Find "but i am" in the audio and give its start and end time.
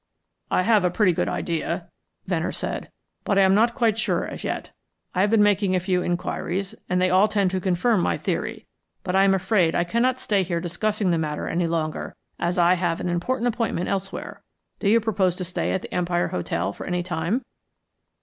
3.23-3.53, 9.03-9.35